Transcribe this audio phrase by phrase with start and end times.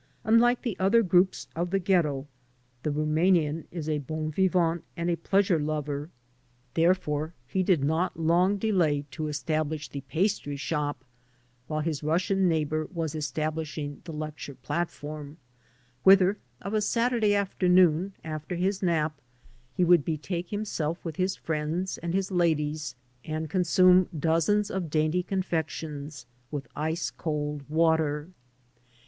[0.23, 2.25] Unlike the other groups of the Ghetto,
[2.81, 6.09] the Rumanian is a bon vivant and a pleasure lover;
[6.73, 9.89] therefore he did not long delay 88 << HOW DO YOU LIKE AMERICA?" to establish
[9.89, 11.05] the pastry shop
[11.67, 15.37] (while his Russian neighbor was establishing the lecture platform),
[16.01, 19.21] whither of a Satur day afternoon, after his nap,
[19.75, 25.21] he would betake himself with his friends and his ladies and consume dozens of dainty
[25.21, 28.29] confections with ice cold water.